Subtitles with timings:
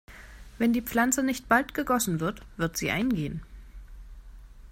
[0.57, 3.43] Wenn die Pflanze nicht bald gegossen wird, wird sie eingehen.